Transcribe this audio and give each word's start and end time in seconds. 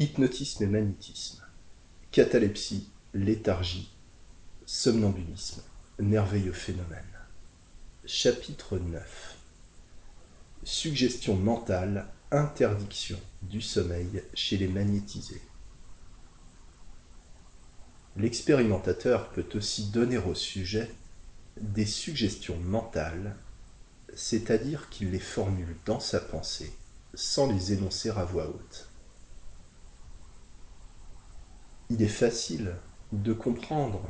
Hypnotisme 0.00 0.62
et 0.62 0.66
magnétisme. 0.68 1.42
Catalepsie, 2.12 2.88
léthargie, 3.14 3.90
somnambulisme. 4.64 5.60
Merveilleux 5.98 6.52
phénomène. 6.52 7.02
Chapitre 8.04 8.78
9 8.78 9.36
Suggestion 10.62 11.34
mentale, 11.34 12.06
interdiction 12.30 13.18
du 13.42 13.60
sommeil 13.60 14.22
chez 14.34 14.56
les 14.56 14.68
magnétisés. 14.68 15.42
L'expérimentateur 18.16 19.30
peut 19.30 19.48
aussi 19.54 19.90
donner 19.90 20.18
au 20.18 20.36
sujet 20.36 20.88
des 21.60 21.86
suggestions 21.86 22.58
mentales, 22.58 23.34
c'est-à-dire 24.14 24.90
qu'il 24.90 25.10
les 25.10 25.18
formule 25.18 25.74
dans 25.86 25.98
sa 25.98 26.20
pensée 26.20 26.72
sans 27.14 27.50
les 27.50 27.72
énoncer 27.72 28.10
à 28.10 28.22
voix 28.22 28.48
haute. 28.48 28.87
Il 31.90 32.02
est 32.02 32.06
facile 32.06 32.74
de 33.12 33.32
comprendre 33.32 34.02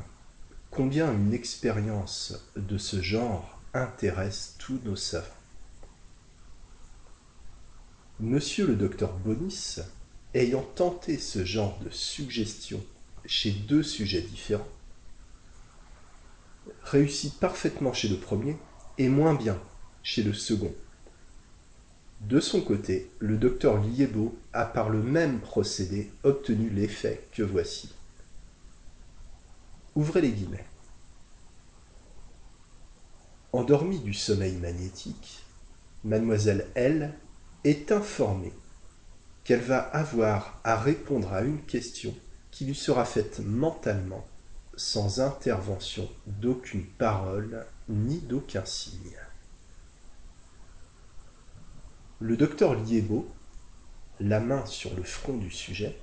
combien 0.71 1.13
une 1.13 1.33
expérience 1.33 2.35
de 2.57 2.77
ce 2.77 3.01
genre 3.01 3.61
intéresse 3.73 4.57
tous 4.59 4.81
nos 4.85 4.97
savants. 4.97 5.27
Monsieur 8.19 8.67
le 8.67 8.75
docteur 8.75 9.13
Bonis, 9.19 9.77
ayant 10.35 10.65
tenté 10.75 11.19
ce 11.19 11.45
genre 11.45 11.79
de 11.79 11.89
suggestion 11.91 12.85
chez 13.25 13.53
deux 13.53 13.85
sujets 13.85 14.23
différents, 14.23 14.67
réussit 16.83 17.39
parfaitement 17.39 17.93
chez 17.93 18.09
le 18.09 18.17
premier 18.17 18.57
et 18.99 19.09
moins 19.09 19.35
bien 19.35 19.57
chez 20.03 20.25
le 20.25 20.33
second. 20.33 20.75
De 22.21 22.41
son 22.41 22.61
côté, 22.61 23.11
le 23.21 23.37
docteur 23.37 23.79
Liébeau 23.79 24.37
a 24.53 24.65
par 24.65 24.91
le 24.91 25.03
même 25.03 25.41
procédé 25.41 26.11
obtenu 26.25 26.69
l'effet 26.69 27.25
que 27.33 27.43
voici. 27.43 27.95
Ouvrez 29.95 30.21
les 30.21 30.33
guillemets. 30.33 30.67
Endormie 33.53 34.01
du 34.01 34.15
sommeil 34.15 34.57
magnétique, 34.57 35.45
mademoiselle 36.05 36.67
L 36.75 37.15
est 37.65 37.93
informée 37.93 38.53
qu'elle 39.45 39.61
va 39.61 39.79
avoir 39.79 40.61
à 40.65 40.77
répondre 40.77 41.33
à 41.33 41.43
une 41.43 41.63
question 41.63 42.15
qui 42.51 42.67
lui 42.67 42.75
sera 42.75 43.05
faite 43.05 43.41
mentalement 43.45 44.27
sans 44.77 45.21
intervention 45.21 46.09
d'aucune 46.27 46.85
parole 46.85 47.65
ni 47.89 48.19
d'aucun 48.19 48.65
signe. 48.65 49.17
Le 52.21 52.37
docteur 52.37 52.75
Liébeau, 52.75 53.29
la 54.19 54.41
main 54.41 54.67
sur 54.67 54.93
le 54.97 55.05
front 55.05 55.37
du 55.37 55.53
sujet, 55.53 55.97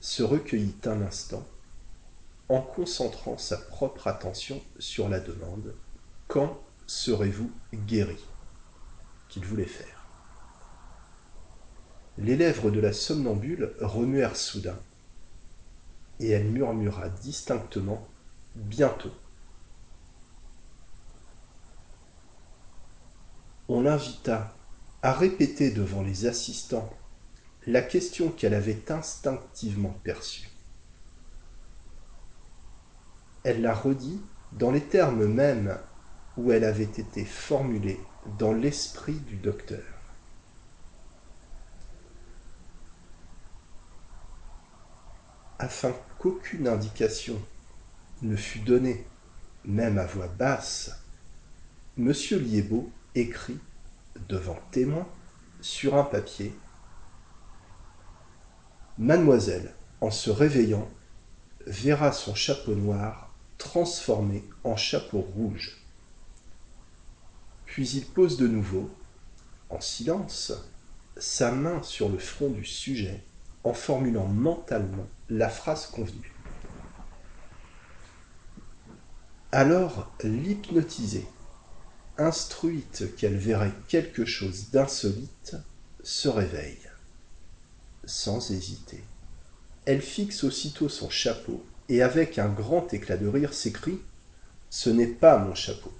se 0.00 0.22
recueillit 0.22 0.78
un 0.86 1.02
instant 1.02 1.46
en 2.48 2.62
concentrant 2.62 3.36
sa 3.36 3.58
propre 3.58 4.06
attention 4.06 4.62
sur 4.78 5.10
la 5.10 5.20
demande 5.20 5.74
Quand 6.28 6.58
serez-vous 6.86 7.50
guéri? 7.74 8.16
qu'il 9.28 9.44
voulait 9.44 9.66
faire. 9.66 10.06
Les 12.16 12.34
lèvres 12.34 12.70
de 12.70 12.80
la 12.80 12.94
somnambule 12.94 13.74
remuèrent 13.82 14.34
soudain, 14.34 14.78
et 16.20 16.30
elle 16.30 16.46
murmura 16.46 17.10
distinctement 17.10 18.08
Bientôt. 18.54 19.12
On 23.68 23.82
l'invita 23.82 24.57
à 25.02 25.12
répéter 25.12 25.70
devant 25.70 26.02
les 26.02 26.26
assistants 26.26 26.90
la 27.66 27.82
question 27.82 28.30
qu'elle 28.30 28.54
avait 28.54 28.90
instinctivement 28.90 29.94
perçue. 30.02 30.48
Elle 33.44 33.62
la 33.62 33.74
redit 33.74 34.20
dans 34.52 34.70
les 34.70 34.80
termes 34.80 35.26
mêmes 35.26 35.78
où 36.36 36.50
elle 36.52 36.64
avait 36.64 36.84
été 36.84 37.24
formulée 37.24 38.00
dans 38.38 38.52
l'esprit 38.52 39.14
du 39.14 39.36
docteur. 39.36 39.82
Afin 45.58 45.92
qu'aucune 46.18 46.68
indication 46.68 47.40
ne 48.22 48.36
fût 48.36 48.60
donnée, 48.60 49.06
même 49.64 49.98
à 49.98 50.06
voix 50.06 50.28
basse, 50.28 50.90
M. 51.98 52.12
Liébeau 52.30 52.90
écrit 53.14 53.58
devant 54.28 54.58
témoin, 54.70 55.06
sur 55.60 55.96
un 55.96 56.04
papier. 56.04 56.54
Mademoiselle, 58.98 59.74
en 60.00 60.10
se 60.10 60.30
réveillant, 60.30 60.88
verra 61.66 62.12
son 62.12 62.34
chapeau 62.34 62.74
noir 62.74 63.34
transformé 63.58 64.44
en 64.64 64.76
chapeau 64.76 65.20
rouge. 65.20 65.78
Puis 67.66 67.88
il 67.90 68.06
pose 68.06 68.36
de 68.38 68.46
nouveau, 68.46 68.90
en 69.68 69.80
silence, 69.80 70.52
sa 71.16 71.50
main 71.50 71.82
sur 71.82 72.08
le 72.08 72.18
front 72.18 72.48
du 72.48 72.64
sujet 72.64 73.22
en 73.64 73.72
formulant 73.72 74.26
mentalement 74.26 75.06
la 75.28 75.48
phrase 75.48 75.86
convenue. 75.86 76.32
Alors 79.52 80.12
l'hypnotisé 80.22 81.26
instruite 82.18 83.14
qu'elle 83.16 83.36
verrait 83.36 83.72
quelque 83.88 84.24
chose 84.24 84.70
d'insolite, 84.70 85.56
se 86.02 86.28
réveille. 86.28 86.90
Sans 88.04 88.50
hésiter. 88.50 89.02
Elle 89.86 90.02
fixe 90.02 90.44
aussitôt 90.44 90.88
son 90.88 91.08
chapeau 91.08 91.64
et 91.88 92.02
avec 92.02 92.38
un 92.38 92.48
grand 92.48 92.92
éclat 92.92 93.16
de 93.16 93.28
rire 93.28 93.54
s'écrie 93.54 94.00
Ce 94.70 94.90
n'est 94.90 95.06
pas 95.06 95.38
mon 95.38 95.54
chapeau. 95.54 95.92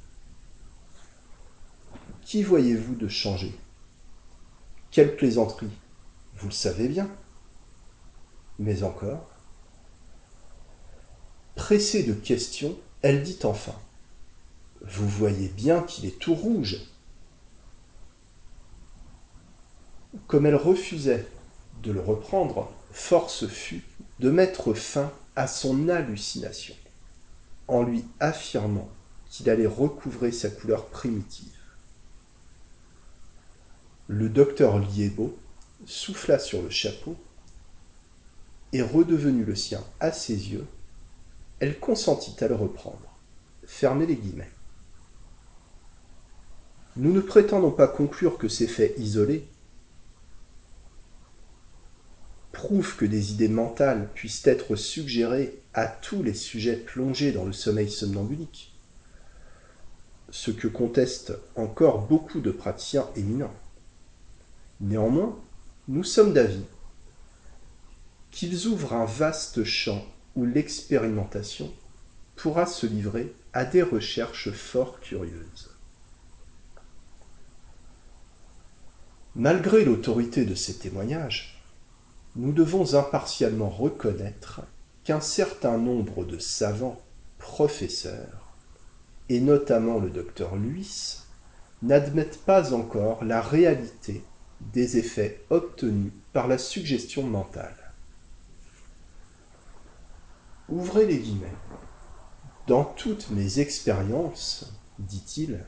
Qui 2.23 2.43
voyez-vous 2.43 2.95
de 2.95 3.09
changer? 3.09 3.55
Quelle 4.91 5.17
plaisanterie 5.17 5.71
Vous 6.37 6.49
le 6.49 6.53
savez 6.53 6.89
bien. 6.89 7.09
Mais 8.59 8.83
encore 8.83 9.31
Pressée 11.55 12.03
de 12.03 12.13
questions, 12.13 12.79
elle 13.03 13.23
dit 13.23 13.39
enfin 13.45 13.75
vous 14.83 15.09
voyez 15.09 15.49
bien 15.49 15.83
qu'il 15.83 16.07
est 16.07 16.19
tout 16.19 16.35
rouge. 16.35 16.79
Comme 20.27 20.47
elle 20.47 20.57
refusait 20.57 21.27
de 21.83 21.93
le 21.93 22.01
reprendre, 22.01 22.73
force 22.91 23.47
fut 23.47 23.85
de 24.19 24.31
mettre 24.31 24.75
fin 24.75 25.13
à 25.37 25.47
son 25.47 25.89
hallucination, 25.89 26.75
en 27.69 27.83
lui 27.83 28.05
affirmant 28.19 28.89
qu'il 29.29 29.51
allait 29.51 29.67
recouvrer 29.67 30.33
sa 30.33 30.51
couleur 30.51 30.87
primitive. 30.87 31.53
Le 34.09 34.29
docteur 34.29 34.79
Liébeau 34.79 35.39
souffla 35.85 36.39
sur 36.39 36.63
le 36.63 36.71
chapeau, 36.71 37.17
et 38.73 38.83
redevenu 38.83 39.45
le 39.45 39.55
sien 39.55 39.83
à 40.01 40.13
ses 40.13 40.51
yeux, 40.51 40.67
elle 41.61 41.79
consentit 41.79 42.43
à 42.43 42.49
le 42.49 42.55
reprendre. 42.55 43.17
Fermez 43.65 44.07
les 44.07 44.17
guillemets. 44.17 44.51
Nous 46.99 47.13
ne 47.13 47.21
prétendons 47.21 47.71
pas 47.71 47.87
conclure 47.87 48.39
que 48.39 48.49
ces 48.49 48.67
faits 48.67 48.95
isolés 48.99 49.47
prouvent 52.51 52.97
que 52.97 53.05
des 53.05 53.31
idées 53.31 53.47
mentales 53.47 54.11
puissent 54.15 54.45
être 54.49 54.75
suggérées 54.75 55.63
à 55.75 55.87
tous 55.87 56.25
les 56.25 56.35
sujets 56.35 56.75
plongés 56.75 57.31
dans 57.31 57.45
le 57.45 57.53
sommeil 57.53 57.89
somnambulique, 57.89 58.77
ce 60.31 60.51
que 60.51 60.67
contestent 60.67 61.35
encore 61.55 62.09
beaucoup 62.09 62.41
de 62.41 62.51
praticiens 62.51 63.07
éminents. 63.15 63.55
Néanmoins, 64.81 65.39
nous 65.87 66.03
sommes 66.03 66.33
d'avis 66.33 66.65
qu'ils 68.33 68.67
ouvrent 68.67 68.95
un 68.95 69.05
vaste 69.05 69.63
champ 69.63 70.05
où 70.35 70.45
l'expérimentation 70.45 71.73
pourra 72.35 72.67
se 72.67 72.87
livrer 72.87 73.33
à 73.53 73.65
des 73.65 73.83
recherches 73.83 74.51
fort 74.51 74.99
curieuses. 74.99 75.78
Malgré 79.39 79.85
l'autorité 79.85 80.45
de 80.45 80.57
ces 80.57 80.79
témoignages, 80.79 81.63
nous 82.35 82.51
devons 82.51 82.97
impartialement 82.97 83.69
reconnaître 83.69 84.63
qu'un 85.05 85.21
certain 85.21 85.79
nombre 85.79 86.25
de 86.25 86.41
savants, 86.41 87.01
professeurs, 87.39 88.53
et 89.29 89.39
notamment 89.39 90.01
le 90.01 90.11
docteur 90.11 90.57
Luis, 90.57 91.21
n'admettent 91.83 92.41
pas 92.45 92.75
encore 92.75 93.25
la 93.25 93.41
réalité 93.41 94.25
des 94.73 94.99
effets 94.99 95.45
obtenus 95.51 96.11
par 96.33 96.49
la 96.49 96.59
suggestion 96.59 97.23
mentale. 97.23 97.77
Ouvrez 100.69 101.07
les 101.07 101.19
guillemets. 101.19 101.47
Dans 102.67 102.83
toutes 102.85 103.31
mes 103.31 103.61
expériences, 103.61 104.73
dit-il, 104.99 105.65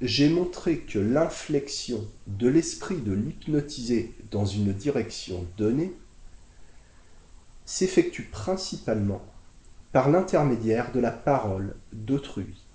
j'ai 0.00 0.28
montré 0.28 0.80
que 0.80 0.98
l'inflexion 0.98 2.06
de 2.26 2.48
l'esprit 2.48 2.96
de 2.96 3.12
l'hypnotisé 3.12 4.14
dans 4.30 4.44
une 4.44 4.72
direction 4.72 5.46
donnée 5.56 5.92
s'effectue 7.64 8.24
principalement 8.24 9.22
par 9.92 10.10
l'intermédiaire 10.10 10.92
de 10.92 11.00
la 11.00 11.12
parole 11.12 11.76
d'autrui. 11.92 12.66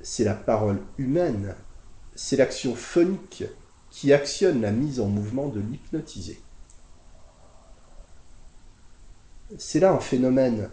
C'est 0.00 0.24
la 0.24 0.34
parole 0.34 0.80
humaine, 0.96 1.54
c'est 2.14 2.36
l'action 2.36 2.74
phonique 2.74 3.44
qui 3.90 4.12
actionne 4.12 4.60
la 4.60 4.70
mise 4.70 5.00
en 5.00 5.06
mouvement 5.06 5.48
de 5.48 5.60
l'hypnotisé. 5.60 6.40
C'est 9.56 9.80
là 9.80 9.92
un 9.92 10.00
phénomène 10.00 10.70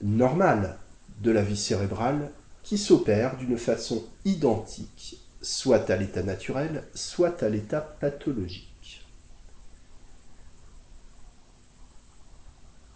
normal 0.00 0.78
de 1.22 1.30
la 1.30 1.42
vie 1.42 1.56
cérébrale 1.56 2.30
qui 2.68 2.76
s'opère 2.76 3.38
d'une 3.38 3.56
façon 3.56 4.04
identique, 4.26 5.18
soit 5.40 5.88
à 5.88 5.96
l'état 5.96 6.22
naturel, 6.22 6.84
soit 6.94 7.42
à 7.42 7.48
l'état 7.48 7.80
pathologique. 7.80 9.06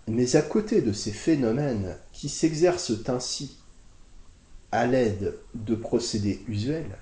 Mais 0.08 0.36
à 0.36 0.42
côté 0.42 0.82
de 0.82 0.92
ces 0.92 1.10
phénomènes 1.10 1.96
qui 2.12 2.28
s'exercent 2.28 3.08
ainsi 3.08 3.56
à 4.72 4.84
l'aide 4.84 5.38
de 5.54 5.74
procédés 5.74 6.44
usuels, 6.48 6.98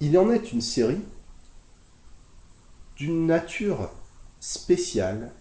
il 0.00 0.18
en 0.18 0.30
est 0.30 0.52
une 0.52 0.60
série 0.60 1.00
d'une 2.96 3.24
nature 3.24 3.90
spéciale 4.40 5.32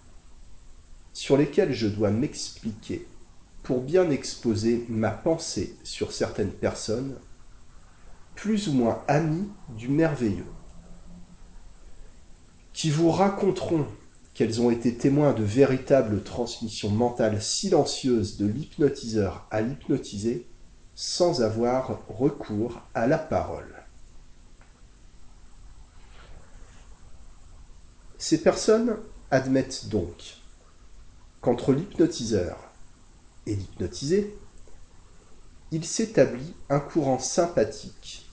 sur 1.11 1.35
lesquelles 1.35 1.73
je 1.73 1.87
dois 1.87 2.09
m'expliquer 2.09 3.05
pour 3.63 3.81
bien 3.81 4.09
exposer 4.09 4.85
ma 4.89 5.11
pensée 5.11 5.75
sur 5.83 6.11
certaines 6.11 6.51
personnes, 6.51 7.15
plus 8.35 8.67
ou 8.69 8.73
moins 8.73 9.03
amies 9.07 9.49
du 9.69 9.87
merveilleux, 9.87 10.45
qui 12.73 12.89
vous 12.89 13.11
raconteront 13.11 13.85
qu'elles 14.33 14.61
ont 14.61 14.71
été 14.71 14.95
témoins 14.95 15.33
de 15.33 15.43
véritables 15.43 16.23
transmissions 16.23 16.89
mentales 16.89 17.41
silencieuses 17.41 18.37
de 18.37 18.47
l'hypnotiseur 18.47 19.45
à 19.51 19.61
l'hypnotisé 19.61 20.47
sans 20.95 21.41
avoir 21.41 21.99
recours 22.07 22.81
à 22.93 23.07
la 23.07 23.17
parole. 23.17 23.75
Ces 28.17 28.41
personnes 28.41 28.97
admettent 29.31 29.89
donc 29.89 30.37
qu'entre 31.41 31.73
l'hypnotiseur 31.73 32.70
et 33.47 33.55
l'hypnotisé, 33.55 34.35
il 35.71 35.85
s'établit 35.85 36.53
un 36.69 36.79
courant 36.79 37.19
sympathique 37.19 38.29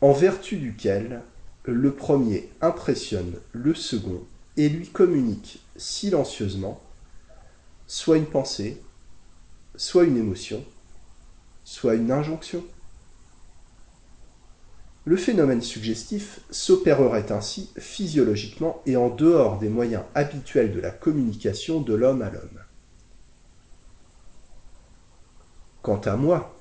en 0.00 0.12
vertu 0.12 0.56
duquel 0.56 1.22
le 1.64 1.94
premier 1.94 2.50
impressionne 2.60 3.38
le 3.52 3.74
second 3.74 4.22
et 4.56 4.68
lui 4.68 4.88
communique 4.88 5.62
silencieusement 5.76 6.80
soit 7.86 8.16
une 8.16 8.26
pensée, 8.26 8.82
soit 9.76 10.04
une 10.04 10.16
émotion, 10.16 10.64
soit 11.64 11.94
une 11.94 12.10
injonction. 12.10 12.64
Le 15.06 15.16
phénomène 15.16 15.62
suggestif 15.62 16.40
s'opérerait 16.50 17.30
ainsi 17.30 17.70
physiologiquement 17.78 18.82
et 18.86 18.96
en 18.96 19.10
dehors 19.10 19.58
des 19.58 19.68
moyens 19.68 20.04
habituels 20.14 20.72
de 20.72 20.80
la 20.80 20.90
communication 20.90 21.80
de 21.80 21.94
l'homme 21.94 22.22
à 22.22 22.30
l'homme. 22.30 22.60
Quant 25.84 26.00
à 26.06 26.16
moi, 26.16 26.58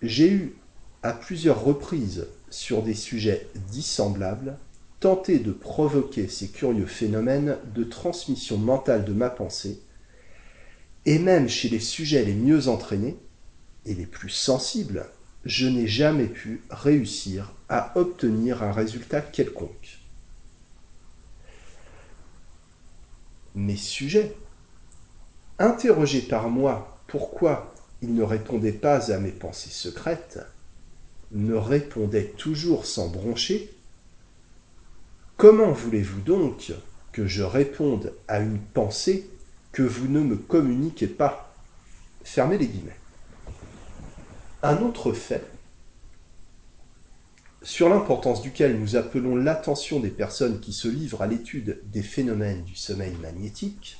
j'ai 0.00 0.30
eu 0.30 0.56
à 1.02 1.12
plusieurs 1.12 1.64
reprises 1.64 2.28
sur 2.50 2.84
des 2.84 2.94
sujets 2.94 3.48
dissemblables 3.72 4.56
tenté 5.00 5.40
de 5.40 5.50
provoquer 5.50 6.28
ces 6.28 6.46
curieux 6.46 6.86
phénomènes 6.86 7.58
de 7.74 7.82
transmission 7.82 8.56
mentale 8.56 9.04
de 9.04 9.12
ma 9.12 9.28
pensée, 9.28 9.82
et 11.04 11.18
même 11.18 11.48
chez 11.48 11.68
les 11.68 11.80
sujets 11.80 12.24
les 12.24 12.32
mieux 12.32 12.68
entraînés 12.68 13.18
et 13.86 13.94
les 13.94 14.06
plus 14.06 14.30
sensibles, 14.30 15.04
je 15.44 15.66
n'ai 15.66 15.88
jamais 15.88 16.28
pu 16.28 16.62
réussir 16.70 17.54
à 17.68 17.90
obtenir 17.98 18.62
un 18.62 18.70
résultat 18.70 19.20
quelconque. 19.20 19.98
Mes 23.56 23.74
sujets, 23.74 24.36
interrogés 25.58 26.22
par 26.22 26.48
moi 26.50 27.00
pourquoi 27.08 27.73
il 28.04 28.14
ne 28.14 28.22
répondait 28.22 28.72
pas 28.72 29.10
à 29.12 29.18
mes 29.18 29.30
pensées 29.30 29.70
secrètes, 29.70 30.38
me 31.32 31.56
répondait 31.56 32.34
toujours 32.36 32.84
sans 32.84 33.08
broncher. 33.08 33.72
Comment 35.38 35.72
voulez-vous 35.72 36.20
donc 36.20 36.74
que 37.12 37.26
je 37.26 37.42
réponde 37.42 38.12
à 38.28 38.40
une 38.40 38.58
pensée 38.58 39.30
que 39.72 39.82
vous 39.82 40.06
ne 40.06 40.20
me 40.20 40.36
communiquez 40.36 41.06
pas? 41.06 41.56
Fermez 42.24 42.58
les 42.58 42.66
guillemets. 42.66 42.98
Un 44.62 44.82
autre 44.82 45.14
fait, 45.14 45.46
sur 47.62 47.88
l'importance 47.88 48.42
duquel 48.42 48.78
nous 48.78 48.96
appelons 48.96 49.34
l'attention 49.34 49.98
des 49.98 50.10
personnes 50.10 50.60
qui 50.60 50.74
se 50.74 50.88
livrent 50.88 51.22
à 51.22 51.26
l'étude 51.26 51.80
des 51.90 52.02
phénomènes 52.02 52.64
du 52.64 52.76
sommeil 52.76 53.14
magnétique, 53.22 53.96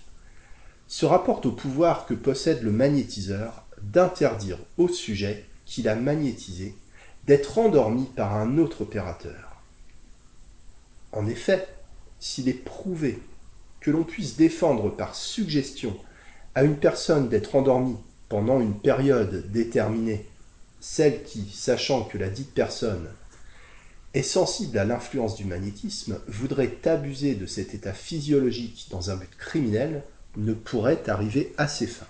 se 0.89 1.07
rapporte 1.07 1.47
au 1.47 1.53
pouvoir 1.53 2.05
que 2.05 2.13
possède 2.13 2.63
le 2.63 2.71
magnétiseur 2.71 3.64
d'interdire 3.93 4.59
au 4.79 4.89
sujet 4.89 5.45
qu'il 5.67 5.89
a 5.89 5.95
magnétisé 5.95 6.75
d'être 7.27 7.59
endormi 7.59 8.05
par 8.17 8.37
un 8.37 8.59
autre 8.59 8.83
opérateur. 8.83 9.63
En 11.13 11.27
effet, 11.27 11.67
s'il 12.19 12.49
est 12.49 12.53
prouvé 12.53 13.21
que 13.81 13.91
l'on 13.91 14.05
puisse 14.05 14.37
défendre 14.37 14.91
par 14.91 15.15
suggestion 15.15 15.97
à 16.55 16.65
une 16.65 16.77
personne 16.77 17.29
d'être 17.29 17.55
endormie 17.55 17.97
pendant 18.29 18.61
une 18.61 18.79
période 18.79 19.51
déterminée, 19.51 20.27
celle 20.81 21.23
qui, 21.23 21.49
sachant 21.53 22.05
que 22.05 22.19
la 22.19 22.29
dite 22.29 22.53
personne 22.53 23.09
est 24.13 24.23
sensible 24.23 24.79
à 24.79 24.85
l'influence 24.85 25.35
du 25.35 25.45
magnétisme, 25.45 26.19
voudrait 26.29 26.79
abuser 26.85 27.35
de 27.35 27.47
cet 27.47 27.75
état 27.75 27.93
physiologique 27.93 28.87
dans 28.91 29.11
un 29.11 29.17
but 29.17 29.37
criminel, 29.37 30.03
ne 30.37 30.53
pourrait 30.53 31.09
arriver 31.09 31.53
à 31.59 31.69
ses 31.69 31.87
fins. 31.87 32.07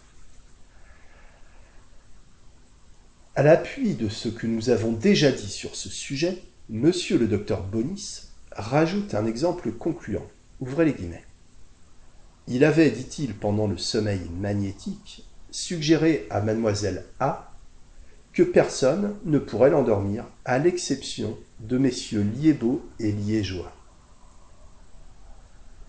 À 3.36 3.42
l'appui 3.42 3.94
de 3.94 4.08
ce 4.08 4.28
que 4.28 4.46
nous 4.46 4.70
avons 4.70 4.92
déjà 4.92 5.32
dit 5.32 5.48
sur 5.48 5.74
ce 5.74 5.88
sujet, 5.88 6.40
monsieur 6.68 7.18
le 7.18 7.26
docteur 7.26 7.64
Bonis 7.64 8.28
rajoute 8.52 9.12
un 9.12 9.26
exemple 9.26 9.72
concluant. 9.72 10.24
Ouvrez 10.60 10.84
les 10.84 10.92
guillemets. 10.92 11.24
Il 12.46 12.62
avait, 12.62 12.92
dit-il, 12.92 13.34
pendant 13.34 13.66
le 13.66 13.76
sommeil 13.76 14.20
magnétique, 14.38 15.26
suggéré 15.50 16.28
à 16.30 16.42
mademoiselle 16.42 17.06
A 17.18 17.52
que 18.32 18.44
personne 18.44 19.16
ne 19.24 19.40
pourrait 19.40 19.70
l'endormir, 19.70 20.26
à 20.44 20.60
l'exception 20.60 21.36
de 21.58 21.76
messieurs 21.76 22.22
Liébeau 22.22 22.88
et 23.00 23.10
Liégeois. 23.10 23.72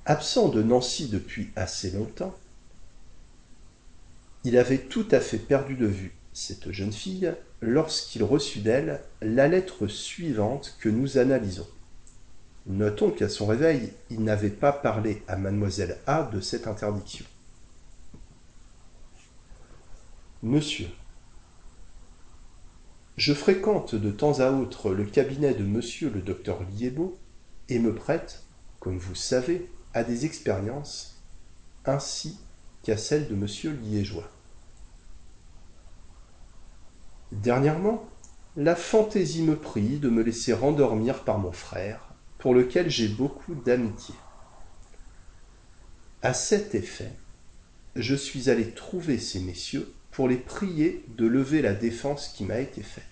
Absent 0.07 0.49
de 0.49 0.63
Nancy 0.63 1.09
depuis 1.09 1.51
assez 1.55 1.91
longtemps, 1.91 2.35
il 4.43 4.57
avait 4.57 4.79
tout 4.79 5.05
à 5.11 5.19
fait 5.19 5.37
perdu 5.37 5.75
de 5.75 5.85
vue 5.85 6.14
cette 6.35 6.69
jeune 6.71 6.91
fille 6.91 7.33
lorsqu'il 7.61 8.21
reçut 8.21 8.59
d'elle 8.59 9.01
la 9.21 9.47
lettre 9.47 9.87
suivante 9.87 10.75
que 10.81 10.89
nous 10.89 11.17
analysons. 11.17 11.67
Notons 12.67 13.09
qu'à 13.09 13.29
son 13.29 13.45
réveil, 13.45 13.93
il 14.09 14.21
n'avait 14.21 14.49
pas 14.49 14.73
parlé 14.73 15.23
à 15.29 15.37
mademoiselle 15.37 15.97
A 16.07 16.23
de 16.23 16.41
cette 16.41 16.67
interdiction. 16.67 17.25
Monsieur, 20.43 20.89
je 23.15 23.33
fréquente 23.33 23.95
de 23.95 24.11
temps 24.11 24.41
à 24.41 24.51
autre 24.51 24.93
le 24.93 25.05
cabinet 25.05 25.53
de 25.53 25.63
monsieur 25.63 26.09
le 26.09 26.21
docteur 26.21 26.59
Liébeau 26.63 27.17
et 27.69 27.79
me 27.79 27.95
prête, 27.95 28.43
comme 28.81 28.97
vous 28.97 29.15
savez, 29.15 29.71
à 29.93 30.03
des 30.03 30.25
expériences 30.25 31.15
ainsi 31.85 32.37
qu'à 32.83 32.97
celles 32.97 33.29
de 33.29 33.35
monsieur 33.35 33.71
Liégeois. 33.71 34.29
Dernièrement, 37.31 38.07
la 38.55 38.75
fantaisie 38.75 39.43
me 39.43 39.55
prit 39.55 39.99
de 39.99 40.09
me 40.09 40.23
laisser 40.23 40.53
rendormir 40.53 41.23
par 41.23 41.39
mon 41.39 41.51
frère, 41.51 42.13
pour 42.37 42.53
lequel 42.53 42.89
j'ai 42.89 43.07
beaucoup 43.07 43.55
d'amitié. 43.55 44.15
À 46.21 46.33
cet 46.33 46.75
effet, 46.75 47.11
je 47.95 48.15
suis 48.15 48.49
allé 48.49 48.71
trouver 48.71 49.17
ces 49.17 49.39
messieurs 49.39 49.93
pour 50.11 50.27
les 50.27 50.37
prier 50.37 51.05
de 51.17 51.25
lever 51.25 51.61
la 51.61 51.73
défense 51.73 52.29
qui 52.29 52.45
m'a 52.45 52.59
été 52.59 52.81
faite. 52.81 53.03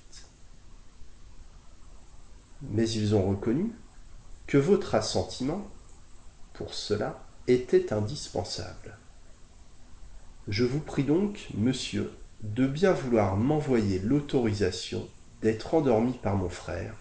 Mais 2.62 2.90
ils 2.90 3.14
ont 3.14 3.28
reconnu 3.30 3.72
que 4.48 4.58
votre 4.58 4.96
assentiment, 4.96 5.70
pour 6.54 6.74
cela, 6.74 7.26
était 7.48 7.92
indispensable. 7.92 8.98
Je 10.48 10.64
vous 10.64 10.80
prie 10.80 11.04
donc, 11.04 11.50
monsieur, 11.56 12.12
de 12.44 12.68
bien 12.68 12.92
vouloir 12.92 13.38
m'envoyer 13.38 14.00
l'autorisation 14.00 15.08
d'être 15.42 15.74
endormi 15.74 16.14
par 16.14 16.36
mon 16.36 16.50
frère. 16.50 16.96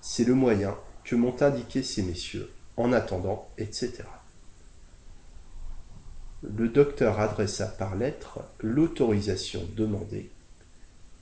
C'est 0.00 0.24
le 0.24 0.34
moyen 0.34 0.76
que 1.04 1.16
m'ont 1.16 1.42
indiqué 1.42 1.82
ces 1.82 2.02
messieurs 2.02 2.50
en 2.76 2.92
attendant, 2.92 3.48
etc. 3.58 4.04
Le 6.42 6.68
docteur 6.68 7.18
adressa 7.18 7.66
par 7.66 7.96
lettre 7.96 8.40
l'autorisation 8.60 9.60
demandée, 9.76 10.30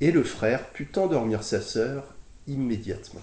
et 0.00 0.12
le 0.12 0.22
frère 0.22 0.68
put 0.70 0.90
endormir 0.98 1.42
sa 1.42 1.62
sœur 1.62 2.14
immédiatement. 2.46 3.22